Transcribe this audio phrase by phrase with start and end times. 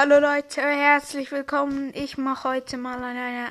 [0.00, 1.92] Hallo Leute, herzlich willkommen.
[1.92, 3.48] Ich mache heute mal eine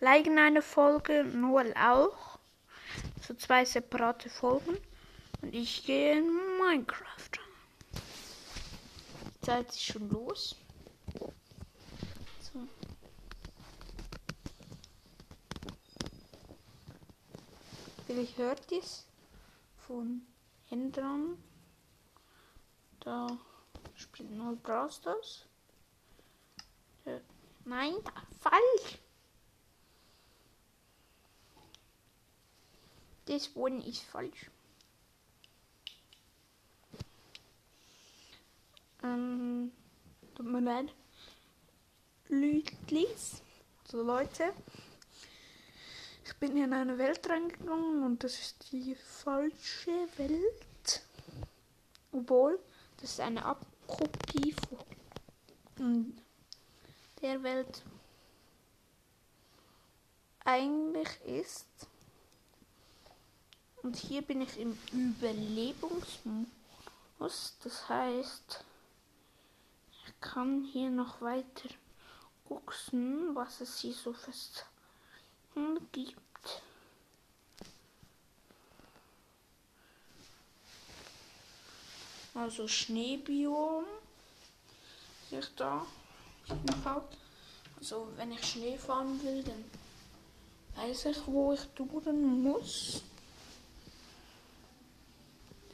[0.00, 2.40] Leigen eine Folge, Noel auch.
[3.24, 4.76] So zwei separate Folgen.
[5.40, 6.28] Und ich gehe in
[6.58, 7.38] Minecraft.
[9.36, 10.56] Die Zeit ist schon los.
[12.40, 12.66] So.
[18.08, 19.06] Vielleicht hört es
[19.86, 20.22] von
[20.70, 21.38] Hendron.
[22.98, 23.28] Da
[23.94, 25.46] spielt Noel Brawl Stars.
[27.64, 27.94] Nein,
[28.40, 28.98] falsch.
[33.26, 34.50] Das one ist falsch.
[39.02, 39.72] Ähm,
[40.34, 40.94] tut mir leid.
[42.28, 43.42] Lütlis,
[43.84, 44.52] also Leute.
[46.24, 51.02] Ich bin in eine Welt reingegangen und das ist die falsche Welt.
[52.12, 52.58] Obwohl,
[52.98, 54.54] das ist eine Abkopie
[55.76, 56.18] von
[57.24, 57.82] der Welt
[60.44, 61.66] eigentlich ist.
[63.82, 67.56] Und hier bin ich im Überlebensmodus.
[67.62, 68.62] Das heißt,
[70.06, 71.70] ich kann hier noch weiter
[72.46, 74.66] gucken, was es hier so fest
[75.92, 76.62] gibt.
[82.34, 83.86] Also Schneebiom.
[85.30, 85.86] Ist da.
[87.84, 89.64] Also wenn ich Schnee fahren will, dann
[90.76, 93.02] weiß ich, wo ich touren muss.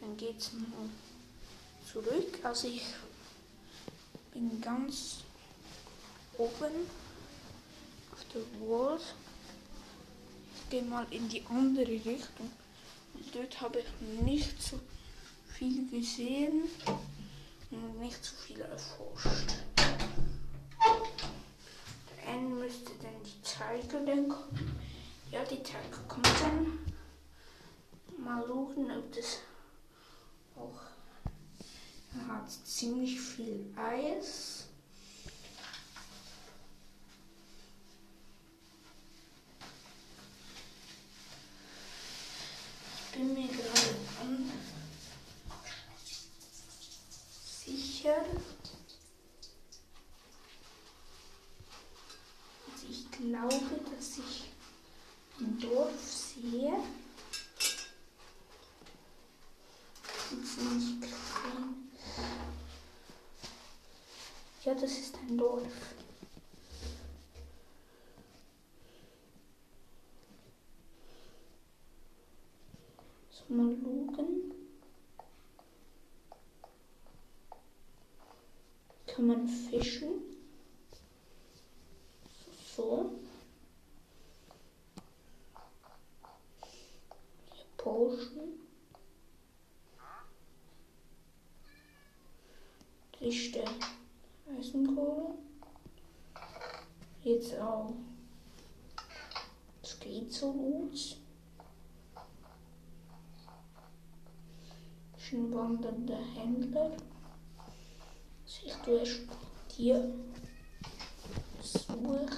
[0.00, 0.88] Dann geht's mal
[1.90, 2.38] zurück.
[2.42, 2.82] Also ich
[4.32, 5.18] bin ganz
[6.36, 6.86] oben
[8.12, 9.00] auf der Wall.
[10.56, 12.50] Ich gehe mal in die andere Richtung.
[13.14, 14.80] Und dort habe ich nicht so
[15.46, 16.62] viel gesehen
[17.70, 19.69] und nicht so viel erforscht.
[22.60, 24.78] Müsste dann die Zeiger dann kommen.
[25.30, 26.78] Ja, die Zeiger kommt dann.
[28.22, 29.38] Mal schauen, ob das
[30.54, 30.82] auch.
[32.14, 34.66] Er hat ziemlich viel Eis.
[43.06, 43.96] Ich bin mir gerade
[47.40, 48.16] unsicher.
[52.72, 54.50] Also ich glaube, dass ich
[55.38, 56.72] ein Dorf sehe.
[60.30, 61.90] Ziemlich klein.
[64.64, 65.62] Ja, das ist ein Dorf.
[73.50, 74.52] So, mal schauen.
[79.06, 80.08] Kann man fischen?
[82.76, 83.10] So.
[87.52, 88.60] Hier Potion.
[93.18, 93.64] Lichte.
[94.56, 95.34] Eisenkohle.
[97.24, 97.92] Jetzt auch.
[99.82, 101.19] Das geht so gut.
[105.30, 106.90] Schon wandernde Händler.
[108.44, 109.20] Also ich tue erst
[109.70, 110.12] hier
[111.62, 112.28] suchen.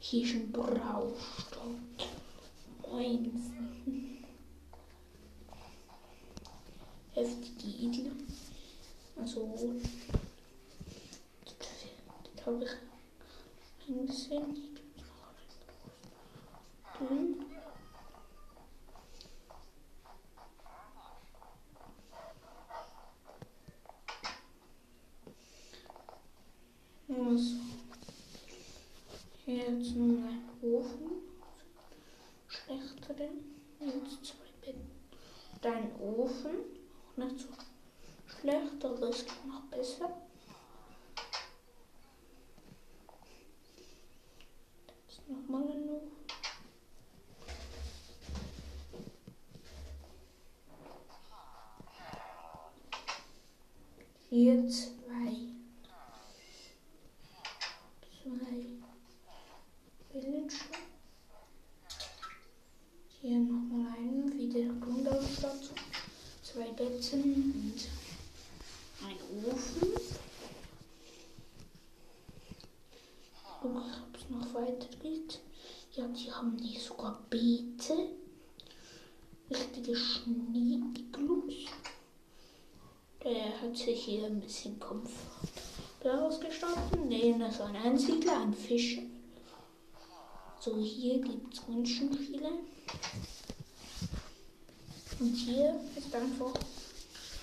[0.00, 1.78] Hier ist ein Braustock.
[2.92, 3.52] Eins.
[7.12, 8.12] Heftige Idel.
[9.18, 9.80] Also,
[11.46, 14.74] das habe ich eingesehen.
[27.08, 27.64] Also,
[29.78, 31.10] jetzt nur ein Ofen.
[32.46, 33.54] Schlechteren.
[33.80, 34.90] Jetzt zwei Betten.
[35.60, 36.56] Dein Ofen.
[37.12, 37.48] Auch nicht so
[38.26, 40.16] schlecht, aber es geht noch besser.
[45.08, 46.12] Jetzt nochmal ein Ofen.
[54.30, 55.54] Hier zwei.
[58.22, 58.84] Zwei
[60.14, 60.78] Villager.
[63.20, 65.76] Hier nochmal einen, wieder Grundausstattung.
[66.54, 67.74] Zwei Betten und
[69.04, 69.92] ein Ofen.
[73.60, 75.40] Und ob es noch weiter geht.
[75.94, 78.10] Ja, die haben hier sogar Beete.
[79.50, 81.66] Richtige Schneeiglus.
[83.24, 85.48] Der hat sich hier ein bisschen Komfort
[86.04, 87.08] daraus gestorben.
[87.08, 89.00] Nee, das war ein Einsiedler, ein Fisch.
[90.60, 92.52] So, hier gibt es ganz schön viele.
[95.20, 96.54] Und hier ist einfach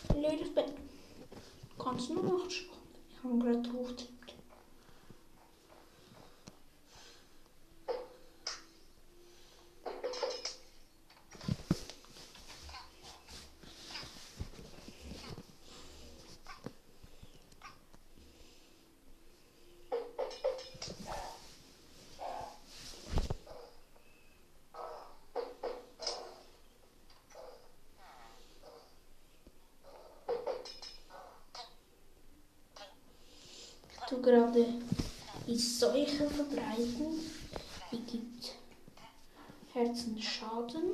[0.09, 0.73] ein leeres Bett.
[1.77, 2.71] Du kannst nur noch schlafen.
[3.09, 4.20] Wir haben gerade hochtippt.
[34.11, 34.65] Du gerade
[35.47, 37.19] die Seuche verbreiten.
[37.91, 38.55] Die gibt
[39.73, 40.91] Herzen Schaden.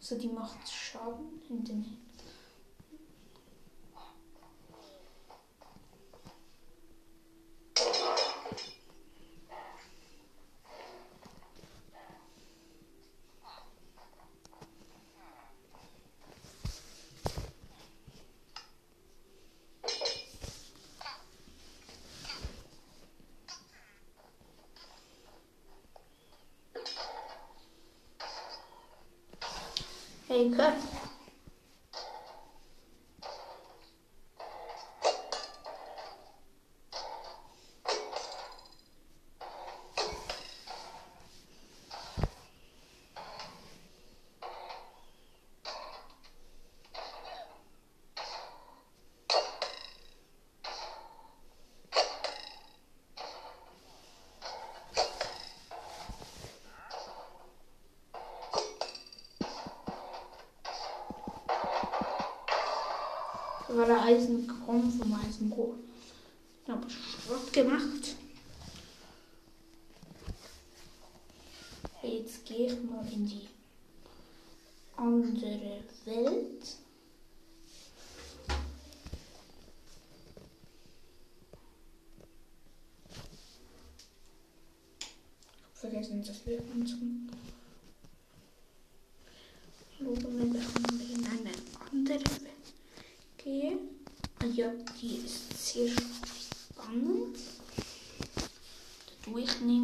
[0.00, 2.00] Also die macht Schaden in den
[30.30, 31.00] Hey, cut.
[63.69, 65.74] Da war der Eisen gekommen vom Eisenrohr.
[66.62, 68.14] Ich habe Schrott gemacht.
[72.02, 73.48] Jetzt gehe ich mal in die
[74.96, 76.62] andere Welt.
[78.44, 78.52] Ich
[85.62, 86.96] habe vergessen, das Leben zu
[90.00, 91.52] Loben wir in eine
[91.90, 92.50] andere Welt
[93.42, 93.78] gehe.
[94.54, 97.36] Ja, die ist sehr spannend.
[99.30, 99.79] Da tue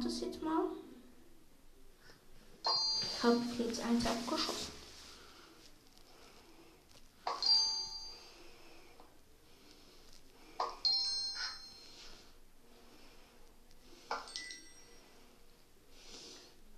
[0.00, 0.64] mache das jetzt mal.
[3.02, 4.72] Ich habe jetzt eins abgeschossen.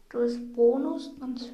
[0.09, 1.53] Du hast Bonus und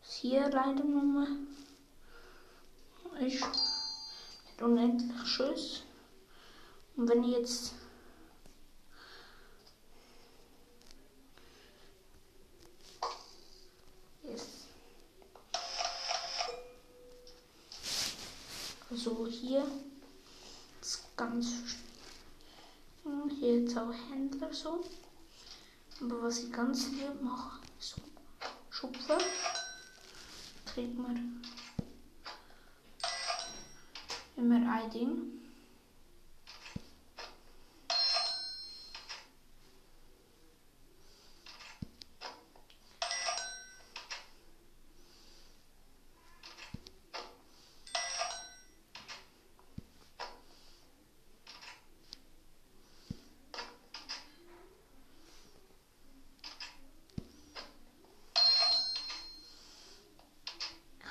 [0.00, 1.28] hier leider nochmal.
[3.20, 3.40] Ich
[4.60, 5.82] unendlich Schuss.
[6.96, 7.74] Und wenn ich jetzt
[14.22, 14.66] yes.
[18.90, 19.66] Also hier
[20.80, 21.52] ist ganz
[23.38, 24.84] hier jetzt auch Händler so.
[26.00, 27.96] Aber was ich ganz lieb mache, ist
[28.70, 29.18] Schupfer
[30.66, 31.42] kriegt man
[34.36, 35.36] immer ein Ding.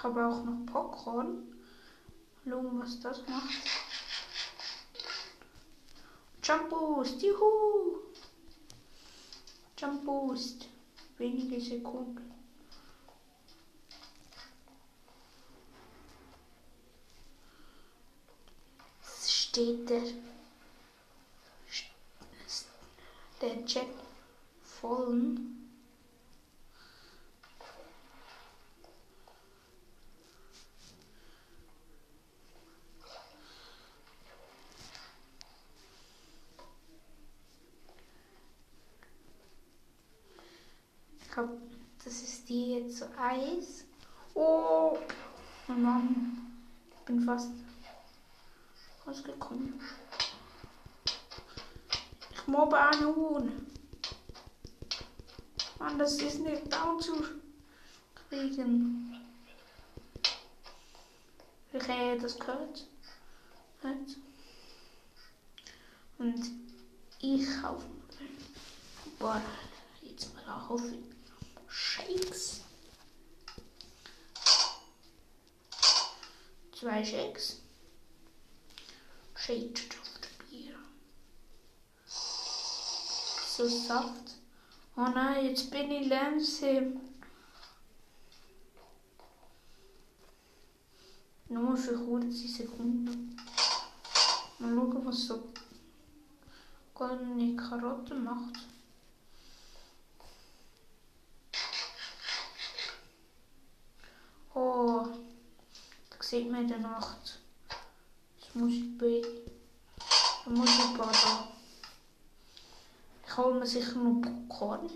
[0.06, 1.55] habe auch noch Popcorn.
[2.48, 3.50] Schauen, was das macht.
[6.44, 8.02] Jump Boost, juhu!
[9.78, 10.68] Jump Boost.
[11.18, 12.32] Wenige Sekunden.
[19.56, 20.02] steht der
[23.42, 23.88] der Chat
[24.64, 25.52] vollen.
[41.22, 41.58] Ich glaube,
[42.04, 42.50] das ist
[43.18, 43.86] Eis.
[44.34, 44.98] Oh,
[45.68, 46.38] mein Mann.
[46.92, 47.50] Ich bin fast
[49.06, 49.80] rausgekommen.
[52.32, 53.68] Ich mobbe einen Huhn.
[55.80, 57.24] Mann, das ist nicht down zu
[58.30, 59.22] kriegen.
[61.74, 62.88] Ich habe das gehört.
[66.18, 66.52] Und
[67.20, 67.86] ich kaufe
[69.20, 69.42] Boah,
[70.02, 70.82] jetzt mal auf
[71.68, 72.55] Shakes.
[76.86, 77.62] Zwei Shakes.
[79.36, 79.90] Shake
[80.52, 80.76] Bier.
[82.06, 84.36] So Saft.
[84.96, 87.02] Oh nein, jetzt bin ich langsam.
[91.50, 93.36] Nur für kurze Sekunden.
[94.60, 95.44] Mal schauen, was so
[96.94, 98.60] goldene Karotte macht.
[104.54, 105.08] Oh,
[106.12, 107.40] da sieht man in der Nacht.
[108.40, 109.22] Jetzt muss ich bei.
[110.44, 111.50] Da muss ich baden.
[113.26, 114.90] Ich hole mir sicher noch Popcorn.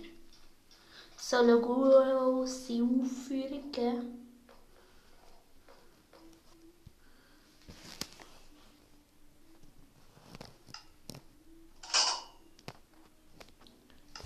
[1.18, 4.16] Es soll eine große Aufführung geben.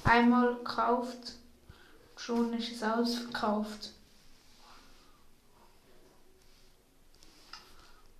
[0.05, 1.33] Einmal gekauft,
[2.15, 3.93] schon ist es ausverkauft.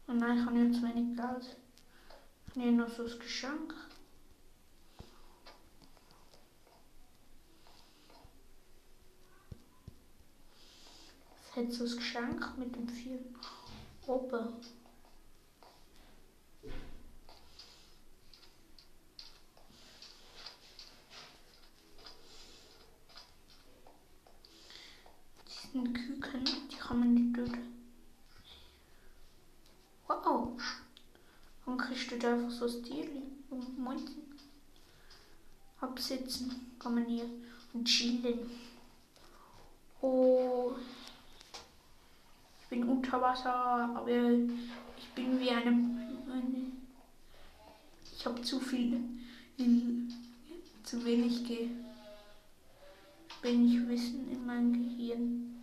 [0.07, 1.57] Und nein, ich habe nicht wenig Geld.
[2.49, 3.73] Ich nehme noch so ein Geschenk.
[11.41, 13.35] Es hat so ein Geschenk mit dem Film
[14.07, 14.53] oben.
[25.47, 27.73] Diesen Küken, die kann man nicht töten.
[30.07, 30.59] Wow.
[31.65, 34.23] Dann kriegst du da einfach so Tierli und Monten.
[35.81, 37.25] Absitzen kann man hier
[37.73, 38.49] und chillen.
[40.01, 40.71] Oh.
[42.61, 45.93] Ich bin unter Wasser, aber ich bin wie eine.
[48.15, 49.01] ich habe zu viel.
[50.83, 51.69] Zu wenig ge.
[53.41, 55.53] Wenig Wissen in meinem Gehirn.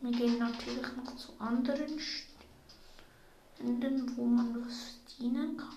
[0.00, 1.98] Wir gehen natürlich noch zu anderen
[3.58, 5.76] Ständen, wo man was dienen kann.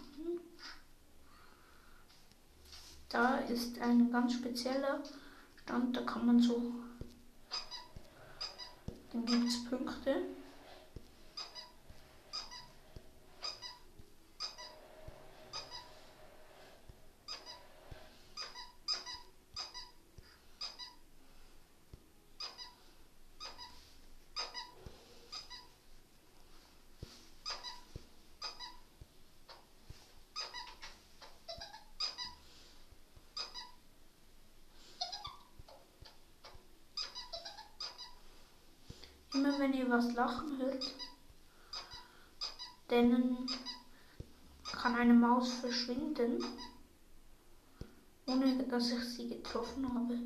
[3.10, 5.04] Da ist ein spezieller
[5.64, 6.74] Stand, da kann man so,
[9.14, 10.24] dann gibt es Punkte.
[40.02, 40.96] Was lachen hört,
[42.88, 43.46] dann
[44.64, 46.44] kann eine Maus verschwinden,
[48.26, 50.18] ohne dass ich sie getroffen habe.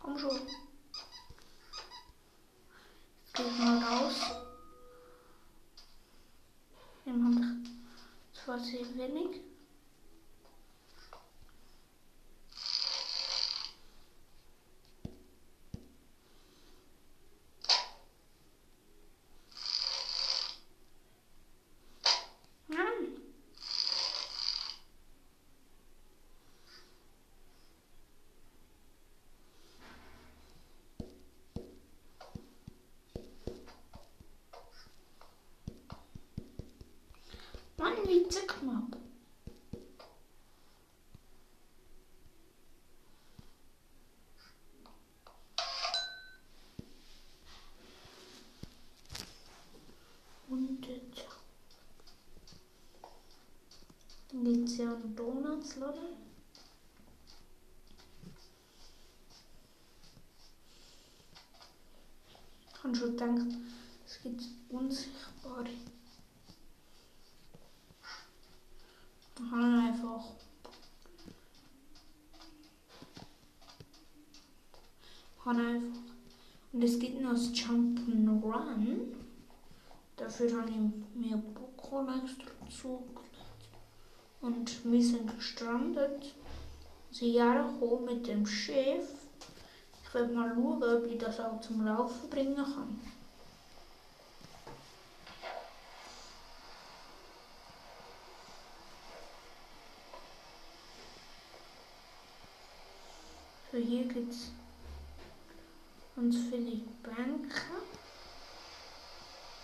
[0.00, 0.40] Komm schon.
[3.38, 4.20] Jetzt mal raus.
[7.06, 7.72] Dem
[8.32, 9.42] zwar sehr wenig.
[22.72, 23.16] Nein.
[37.76, 38.96] Mann, wie knapp.
[55.62, 56.16] Zu laden.
[62.68, 63.58] Ich habe schon gedacht,
[64.04, 65.68] es gibt unsichtbare.
[69.36, 70.24] Ich habe einfach.
[75.36, 76.02] Ich habe einfach.
[76.72, 79.14] Und es gibt noch das Jump'n'Run.
[80.16, 80.76] Dafür habe ich
[81.14, 83.41] mir Pokémon extra zugelegt.
[84.42, 86.34] Und wir sind gestrandet.
[87.12, 89.08] Sie hergekommen mit dem Schiff.
[90.02, 93.00] Ich will mal schauen, ob ich das auch zum Laufen bringen kann.
[103.70, 104.50] So, hier gibt es
[106.16, 107.48] ganz viele Bänke.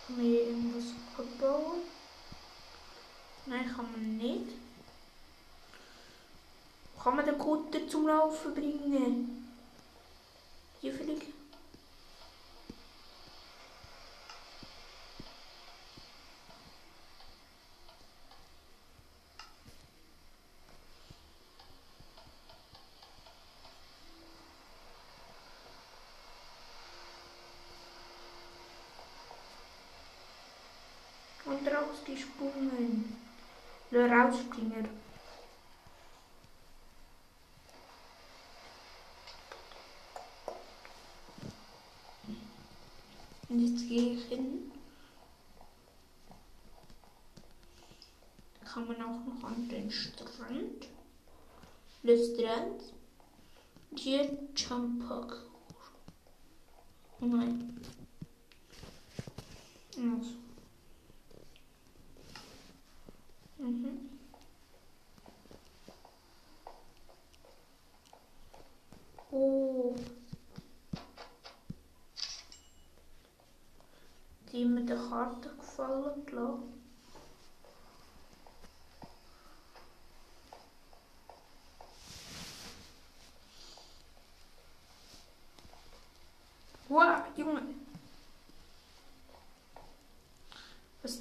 [0.07, 0.85] Kann man hier irgendwas
[1.17, 1.81] abbauen?
[3.45, 4.58] Nein, kann man nicht.
[7.01, 9.47] Kann man den Kutter zum Laufen bringen?
[10.81, 11.23] Hier vielleicht?
[31.45, 33.17] Und rausgesprungen.
[33.89, 34.83] Der Rausspringer.
[43.49, 44.71] Und jetzt gehe ich hin.
[48.63, 50.87] Kann man auch noch an den Strand.
[52.01, 52.83] Der Strand.
[54.55, 55.43] Jump Park.
[57.21, 57.79] Oh nein.
[59.95, 60.31] Also.
[63.59, 64.09] Mhm.
[69.31, 69.95] Oh.
[74.51, 76.59] Die mit der Karte gefallen, klar.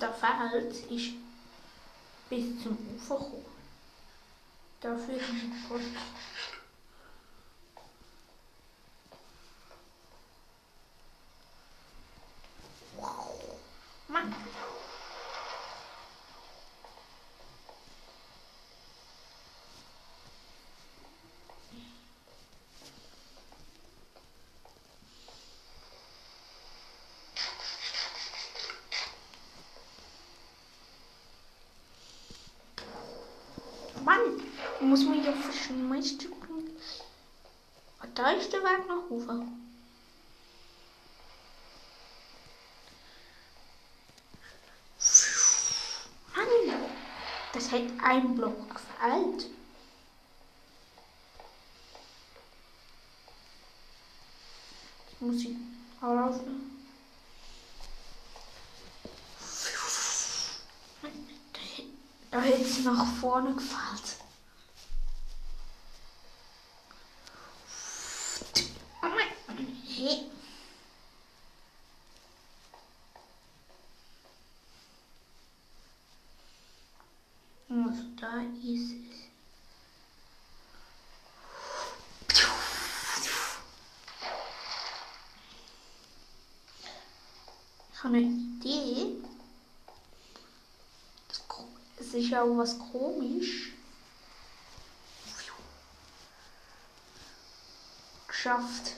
[0.00, 1.12] Was da fehlt, ist
[2.30, 3.44] bis zum Ufer kommen.
[4.80, 5.82] Dafür bin ich kurz.
[14.08, 14.34] Mann.
[34.08, 34.40] Mann,
[34.80, 36.70] muss man ja verschmeißen bringen.
[38.02, 39.34] Und da ist der Weg nach Ufer.
[46.34, 46.48] Mann,
[47.52, 49.50] das hat ein Block gefällt.
[55.10, 55.54] Jetzt muss ich
[56.00, 56.78] auch laufen.
[62.30, 64.16] Da hätte es nach vorne gefällt.
[69.96, 70.30] Hey.
[77.70, 78.98] Also da ist es.
[87.80, 89.16] Ich habe eine Idee.
[91.96, 93.72] Das ist ja auch was komisch.
[98.26, 98.92] Geschafft.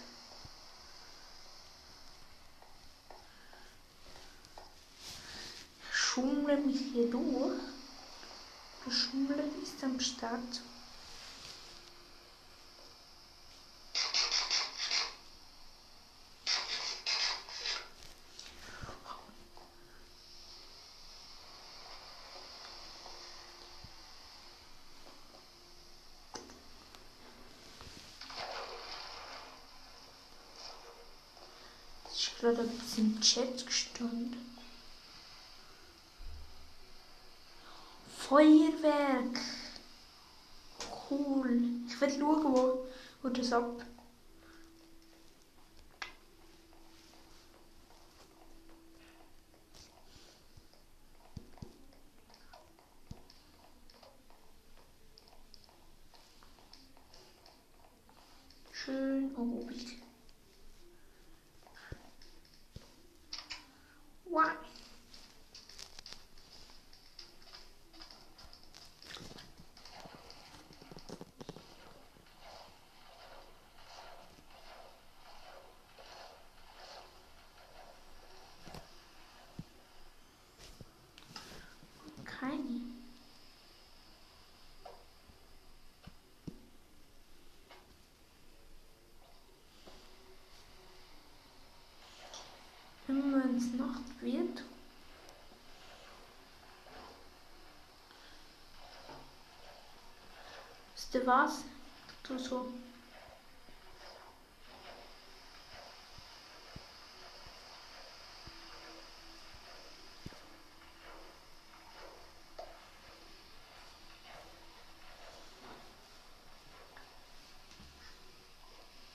[5.91, 7.59] Ich schummle mich hier durch.
[8.85, 10.61] Der Schummler ist am Start.
[32.13, 34.37] Es ist gerade etwas im Chat gestanden.
[38.19, 39.41] Feuerwerk.
[41.09, 41.63] Cool.
[41.89, 42.87] Ich will schauen, wo,
[43.23, 43.83] wo das ab.
[101.15, 101.65] Ihr was?
[102.23, 102.67] Tu so.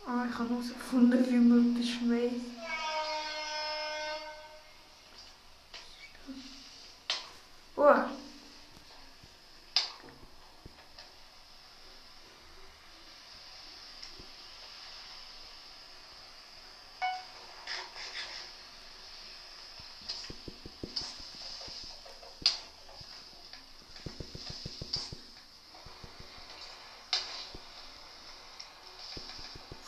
[0.08, 0.53] Ah, ich habe
[1.31, 1.38] wie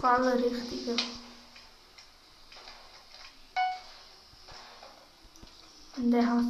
[0.08, 0.96] alle Richtige.
[5.98, 6.44] Und der hat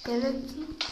[0.00, 0.89] Skeleton.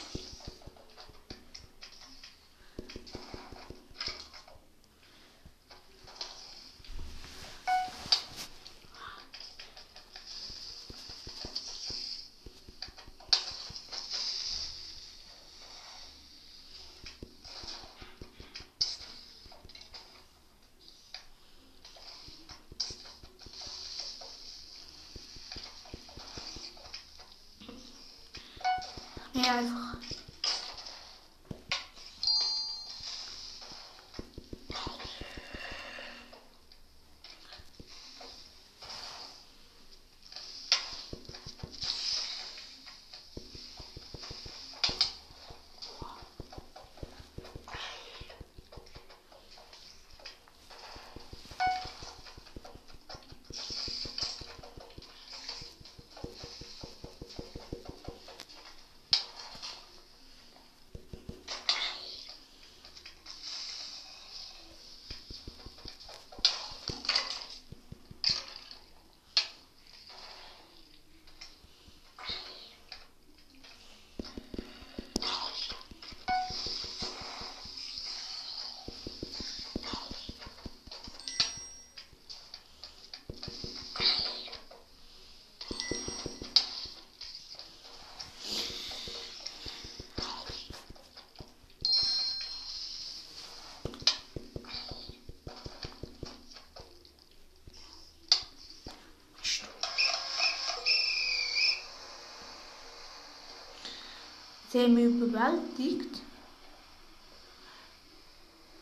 [104.70, 106.20] Sie haben mich überwältigt.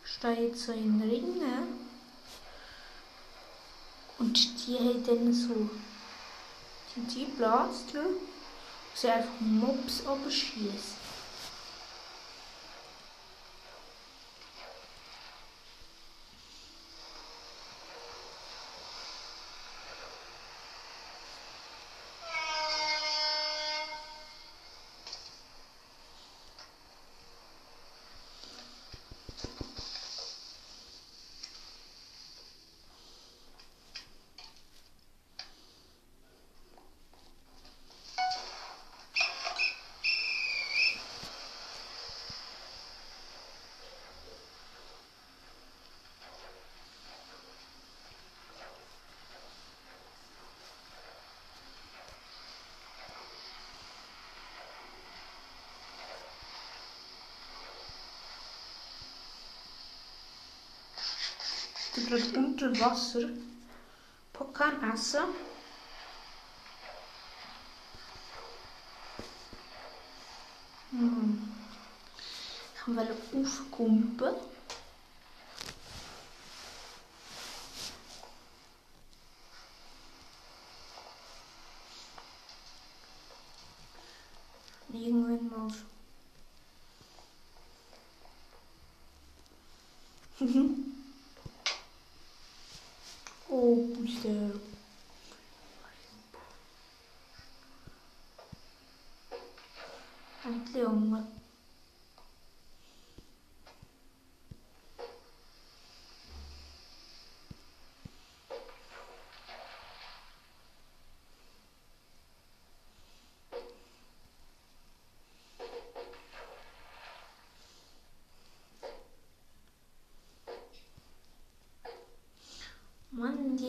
[0.05, 1.87] Ich stehe jetzt so in Ringen.
[4.18, 5.70] Und die haben dann so
[6.94, 10.95] TNT-Blaster, wo sie einfach Mobs abschießen.
[61.96, 63.30] Ich bin gerade unter Wasser.
[64.35, 65.24] Pokan essen.
[70.90, 71.52] Hm.
[72.74, 74.35] Ich wollte aufkumpen.
[84.92, 85.72] Irgendwann mal
[93.48, 94.61] oh, Booster.
[100.44, 101.26] Endlich Hunger.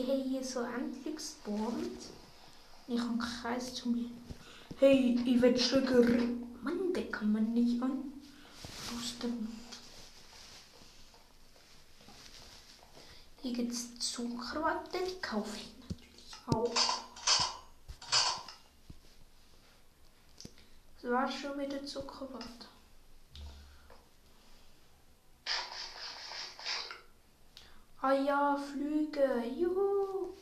[0.08, 2.00] Haben hier so endlich gespawnt.
[2.86, 4.10] Ich habe keins zu mir.
[4.78, 6.00] Hey, ich will Sugar.
[6.62, 8.10] Mann, den kann man nicht an.
[8.90, 9.48] Rosten.
[13.42, 16.72] Hier gibt es Zuckerwatte, die kaufe ich natürlich auch.
[21.02, 22.67] Das war schon wieder Zuckerwatte.
[28.08, 29.44] Ah ja, Flüge.
[29.58, 30.32] Juhu.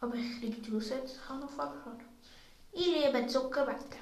[0.00, 2.00] Aber ich kriege zusätzlich auch noch Fahrrad.
[2.72, 3.98] Ich liebe Zuckerwatte.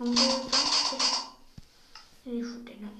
[0.00, 0.18] Und
[2.24, 2.90] ich von denen.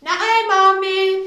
[0.00, 1.21] Nein, Mami!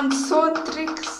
[0.00, 1.17] Ich habe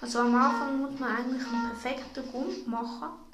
[0.00, 3.29] Also am Anfang muss man eigentlich einen perfekten Grund machen.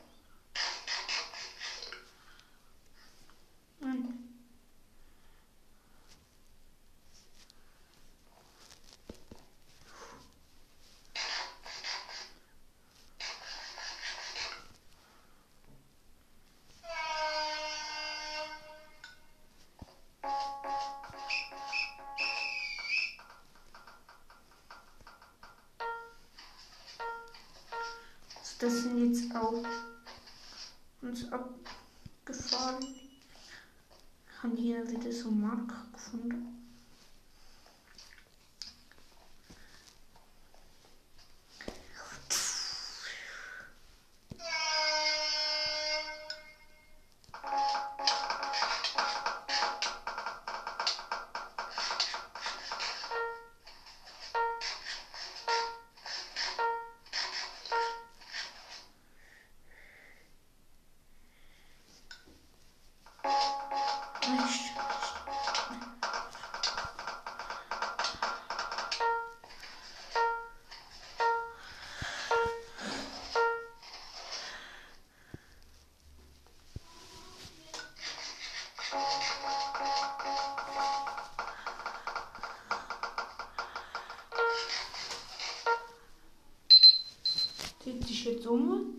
[88.08, 88.94] Das jetzt um.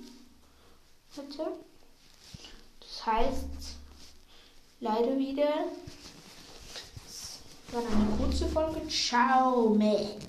[1.16, 1.48] Bitte.
[2.82, 3.46] Das heißt
[4.82, 5.66] leider wieder,
[7.06, 7.40] es
[7.72, 8.86] war eine kurze Folge.
[8.90, 9.76] Ciao.
[9.76, 10.27] Au.